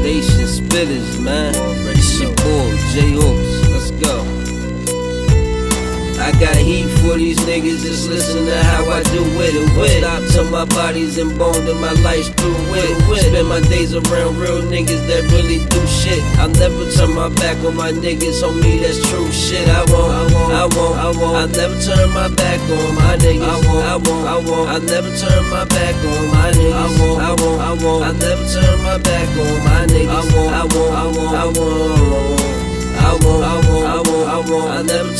Station 0.00 0.46
Spitters, 0.46 1.20
man. 1.22 1.52
It's 1.88 2.18
your 2.18 2.34
boy, 2.36 2.74
J 2.94 3.10
Hooks. 3.12 3.68
Let's 3.68 3.90
go. 4.02 4.29
I 6.30 6.38
got 6.38 6.54
heat 6.54 6.86
for 7.02 7.18
these 7.18 7.42
niggas, 7.42 7.82
just 7.82 8.06
listen 8.06 8.46
to 8.46 8.54
how 8.54 8.86
I 8.86 9.02
do 9.10 9.18
it. 9.42 9.50
It 9.50 9.66
will 9.74 9.90
stop 9.98 10.22
till 10.30 10.46
my 10.46 10.64
body's 10.64 11.18
in 11.18 11.36
bone 11.36 11.66
and 11.66 11.80
my 11.82 11.90
life's 12.06 12.30
through 12.38 12.54
with 12.70 12.86
it. 12.86 13.18
Spend 13.34 13.48
my 13.48 13.58
days 13.66 13.98
around 13.98 14.38
real 14.38 14.62
niggas 14.62 15.10
that 15.10 15.26
really 15.34 15.58
do 15.58 15.82
shit. 15.90 16.22
I'll 16.38 16.46
never 16.54 16.86
turn 16.94 17.18
my 17.18 17.34
back 17.42 17.58
on 17.66 17.74
my 17.74 17.90
niggas, 17.90 18.46
homie, 18.46 18.78
that's 18.78 19.02
true 19.10 19.26
shit. 19.34 19.66
I 19.74 19.82
won't, 19.90 20.14
I 20.14 20.22
won't, 20.30 20.54
I 20.54 20.64
won't, 20.70 20.96
I 21.02 21.10
won't. 21.18 21.34
I'll 21.34 21.50
never 21.50 21.76
turn 21.82 22.06
my 22.14 22.28
back 22.30 22.62
on 22.62 22.94
my 22.94 23.18
niggas. 23.18 23.50
I 23.50 23.56
won't, 23.66 23.82
I 23.90 23.96
won't, 23.98 24.26
I 24.30 24.38
won't. 24.38 24.70
I'll 24.70 24.86
never 24.86 25.10
turn 25.18 25.42
my 25.50 25.64
back 25.66 25.98
on 25.98 26.22
my 26.30 26.46
niggas. 26.54 26.78
I 26.78 26.86
won't, 26.94 27.18
I 27.26 27.30
won't, 27.42 27.58
I 27.58 27.72
won't. 27.82 28.04
I'll 28.06 28.14
never 28.14 28.46
turn 28.46 28.76
my 28.86 28.98
back 29.02 29.28
on 29.34 29.56
my 29.66 29.82
niggas. 29.90 30.14
I 30.14 30.22
won't, 30.30 30.54
I 30.54 30.62
won't, 30.62 30.94
I 30.94 31.06
won't, 31.10 31.34
I 31.34 31.46
won't. 31.58 32.39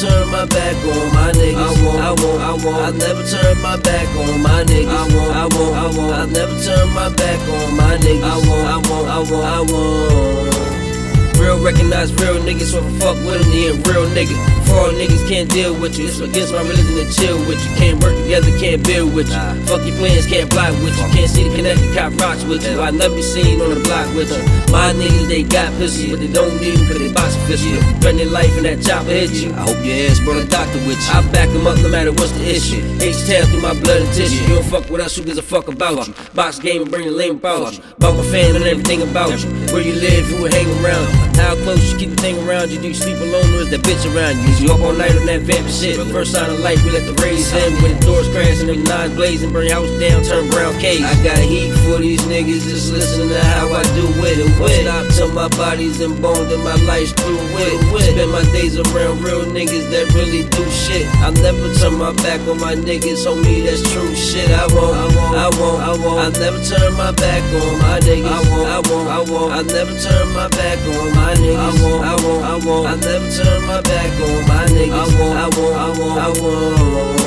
Turn 0.00 0.30
my 0.30 0.46
back 0.46 0.76
on 0.76 1.12
my 1.12 1.32
niggas. 1.32 1.60
I 1.60 1.84
won't, 1.84 2.00
I 2.00 2.12
won't, 2.12 2.40
I 2.40 2.64
won't. 2.64 2.76
I 2.76 2.90
never 2.96 3.22
turn 3.22 3.60
my 3.60 3.76
back 3.76 4.08
on 4.16 4.42
my 4.42 4.64
niggas. 4.64 4.88
I 4.88 5.14
won't, 5.14 5.36
I 5.36 5.46
won't, 5.54 5.76
I 5.76 5.86
won't. 5.96 6.14
I 6.14 6.26
never 6.26 6.58
turn 6.64 6.88
my 6.94 7.08
back 7.10 7.40
on 7.48 7.76
my 7.76 7.96
niggas. 7.98 8.22
I 8.22 8.36
won't, 8.48 8.66
I 8.66 8.76
won't, 8.88 9.08
I 9.08 9.18
won't, 9.30 9.44
I 9.44 9.72
won't. 9.72 10.49
Real 12.00 12.08
recognize 12.08 12.22
real 12.24 12.40
niggas, 12.40 12.72
so 12.72 12.78
if 12.78 12.84
I 12.84 13.12
fuck 13.12 13.16
with 13.26 13.42
them, 13.42 13.50
they 13.52 13.68
a 13.68 13.74
real 13.84 14.06
nigga. 14.16 14.36
For 14.64 14.88
niggas 14.96 15.28
can't 15.28 15.50
deal 15.50 15.78
with 15.78 15.98
you, 15.98 16.06
it's 16.06 16.20
against 16.20 16.52
my 16.52 16.62
religion 16.62 16.96
to 16.96 17.12
chill 17.12 17.38
with 17.44 17.60
you. 17.60 17.76
Can't 17.76 18.02
work 18.02 18.16
together, 18.16 18.50
can't 18.58 18.82
build 18.86 19.12
with 19.12 19.28
you. 19.28 19.66
Fuck 19.66 19.84
your 19.84 19.96
plans, 19.96 20.26
can't 20.26 20.48
block 20.48 20.72
with 20.80 20.96
you. 20.96 21.06
Can't 21.12 21.28
see 21.28 21.44
the 21.48 21.54
connect, 21.54 21.80
the 21.80 21.92
cop 21.94 22.16
rocks 22.16 22.44
with 22.44 22.64
you. 22.64 22.80
I 22.80 22.90
never 22.90 23.14
be 23.14 23.22
seen 23.22 23.60
on 23.60 23.74
the 23.74 23.80
block 23.80 24.06
with 24.14 24.30
you. 24.32 24.40
My 24.72 24.94
niggas, 24.94 25.28
they 25.28 25.42
got 25.42 25.72
pussy, 25.76 26.10
but 26.10 26.20
they 26.20 26.32
don't 26.32 26.56
need 26.60 26.76
them 26.76 26.86
cause 26.88 26.98
they 26.98 27.12
box 27.12 27.36
official. 27.44 27.76
Run 28.00 28.16
their 28.16 28.30
life 28.32 28.56
and 28.56 28.64
that 28.64 28.80
chopper 28.80 29.10
hit 29.10 29.36
you. 29.36 29.52
I 29.52 29.68
hope 29.68 29.84
your 29.84 30.08
ass 30.08 30.20
brought 30.20 30.40
a 30.40 30.46
doctor 30.46 30.78
with 30.88 30.96
you. 30.96 31.12
I 31.12 31.20
back 31.32 31.50
them 31.50 31.66
up 31.66 31.76
no 31.82 31.88
matter 31.90 32.12
what's 32.12 32.32
the 32.32 32.48
issue. 32.48 32.80
H-Town 33.02 33.44
through 33.52 33.60
my 33.60 33.74
blood 33.76 34.02
and 34.02 34.12
tissue. 34.14 34.40
You 34.48 34.56
don't 34.56 34.64
fuck 34.64 34.88
with 34.88 35.02
us, 35.02 35.16
who 35.16 35.24
gives 35.24 35.38
a 35.38 35.42
fuck 35.42 35.68
about 35.68 36.06
you? 36.06 36.14
Box 36.32 36.58
game 36.58 36.82
and 36.82 36.90
bring 36.90 37.04
the 37.06 37.12
lame 37.12 37.36
about 37.36 37.76
you. 37.76 37.82
About 37.98 38.16
my 38.16 38.24
fan 38.30 38.56
and 38.56 38.64
everything 38.64 39.02
about 39.02 39.36
you. 39.42 39.50
Where 39.72 39.82
you 39.82 39.94
live, 39.94 40.26
who 40.26 40.46
hang 40.46 40.66
around? 40.82 41.06
How 41.38 41.54
close 41.62 41.92
you 41.92 41.98
keep 41.98 42.10
the 42.10 42.16
thing 42.16 42.36
around 42.42 42.70
you? 42.70 42.80
Do 42.80 42.88
you 42.88 42.94
sleep 42.94 43.16
alone 43.16 43.46
or 43.54 43.62
is 43.62 43.70
that 43.70 43.80
bitch 43.80 44.02
around 44.10 44.36
you? 44.42 44.50
Is 44.50 44.60
you 44.60 44.68
up 44.74 44.80
all 44.82 44.92
night 44.92 45.14
on 45.14 45.24
that 45.26 45.40
vamp 45.46 45.70
shit? 45.70 45.94
First 46.10 46.32
sign 46.32 46.50
of 46.50 46.58
life, 46.58 46.82
we 46.84 46.90
let 46.90 47.06
the 47.06 47.14
rays 47.22 47.46
in. 47.54 47.72
When 47.80 47.94
the 47.94 48.00
doors 48.04 48.28
crash 48.34 48.58
and 48.60 48.68
them 48.68 48.82
nines 48.82 49.14
blazing, 49.14 49.52
burn 49.52 49.70
house 49.70 49.88
down, 50.02 50.26
turn 50.26 50.50
brown 50.50 50.74
cage. 50.82 51.06
I 51.06 51.14
got 51.22 51.38
heat 51.38 51.70
for 51.86 52.02
these 52.02 52.20
niggas, 52.26 52.66
just 52.66 52.92
listen 52.92 53.28
to 53.30 53.40
how 53.54 53.70
I 53.72 53.82
do 53.94 54.10
it. 54.26 54.42
It 54.42 54.50
will 54.58 54.68
stop 54.68 55.06
till 55.14 55.30
my 55.32 55.48
body's 55.54 56.00
in 56.02 56.20
bone 56.20 56.50
and 56.50 56.64
my 56.66 56.74
life's 56.84 57.12
through 57.14 57.38
it. 57.38 57.78
Spend 58.10 58.30
my 58.32 58.42
days 58.50 58.74
around 58.76 59.22
real 59.22 59.46
niggas 59.46 59.86
that 59.94 60.10
really 60.18 60.50
do 60.50 60.66
shit. 60.70 61.06
I'll 61.22 61.32
never 61.40 61.72
turn 61.78 61.94
my 61.94 62.12
back 62.26 62.42
on 62.50 62.58
my 62.58 62.74
niggas, 62.74 63.22
homie, 63.22 63.62
that's 63.62 63.86
true 63.86 64.14
shit. 64.18 64.50
I 64.50 64.66
won't, 64.74 64.98
I 64.98 65.06
won't, 65.14 65.34
I 65.38 65.48
won't, 65.56 65.80
I 65.80 65.92
won't. 65.94 66.18
I'll 66.20 66.36
never 66.42 66.58
turn 66.58 66.92
my 66.98 67.12
back 67.12 67.42
on 67.54 67.78
my 67.78 67.96
niggas. 68.02 68.28
I 68.28 68.40
won't, 68.50 68.68
I 68.68 68.80
won't, 68.90 69.08
I 69.08 69.20
won't. 69.30 69.59
I'll 69.60 69.66
never 69.66 69.92
turn 69.92 70.32
my 70.32 70.48
back 70.48 70.78
on 70.88 71.14
my 71.14 71.34
niggas. 71.34 71.60
I 71.60 71.84
won't, 71.84 72.02
I 72.02 72.14
won't, 72.24 72.44
I 72.44 72.66
won't. 72.66 72.86
I'll 72.88 72.96
never 72.96 73.28
turn 73.28 73.66
my 73.66 73.82
back 73.82 74.08
on 74.16 74.48
my 74.48 74.64
niggas. 74.72 74.88
I 74.88 75.20
won't, 75.20 75.36
I 75.36 75.48
won't, 75.52 75.76
I 75.76 75.88
won't, 76.00 76.18
I 76.18 76.28
won't. 76.40 77.20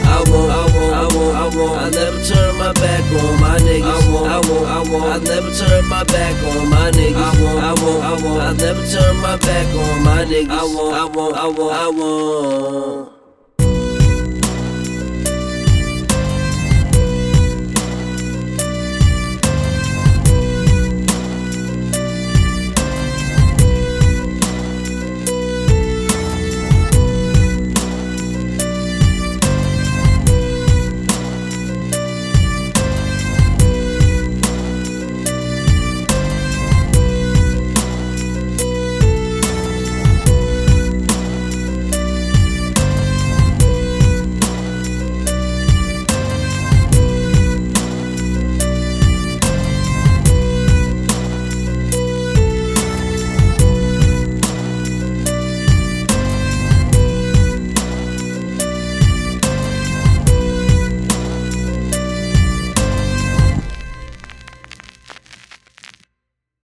I 0.00 0.24
won't, 0.24 0.50
I 0.50 0.64
won't, 0.72 0.94
I 0.94 1.06
won't, 1.14 1.36
I 1.36 1.56
won't. 1.58 1.82
I 1.82 1.90
never 1.90 2.24
turn 2.24 2.56
my 2.56 2.72
back 2.72 3.04
on 3.12 3.38
my 3.38 3.58
niggas. 3.58 3.84
I 3.84 4.08
won't, 4.08 4.30
I 4.32 4.40
won't, 4.48 4.66
I 4.66 4.80
won't. 4.90 5.12
I 5.12 5.18
never 5.28 5.50
turn 5.52 5.84
my 5.84 6.04
back 6.04 6.42
on 6.56 6.70
my 6.70 6.90
niggas. 6.90 7.20
I 7.20 7.42
won't, 7.42 7.62
I 7.62 7.72
won't, 7.74 8.02
I 8.02 8.24
won't. 8.24 8.40
I 8.40 8.52
never 8.64 8.86
turn 8.88 9.16
my 9.18 9.36
back 9.36 9.66
on 9.76 10.04
my 10.04 10.24
niggas. 10.24 10.48
I 10.48 10.64
won't, 10.64 10.96
I 10.96 11.04
won't, 11.04 11.36
I 11.36 11.46
won't, 11.48 11.74
I 11.74 11.88
won't. 11.90 13.23